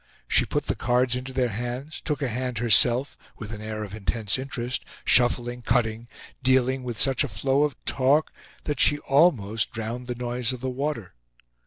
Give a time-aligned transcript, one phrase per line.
[0.27, 3.93] She put the cards into their hands, took a hand herself with an air of
[3.93, 6.07] intense interest, shuffling, cutting,
[6.41, 8.33] dealing with such a flow of talk
[8.63, 11.13] that she almost drowned the noise of the water.